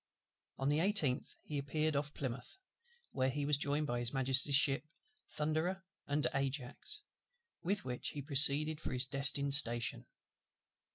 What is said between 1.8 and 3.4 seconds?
off Plymouth; where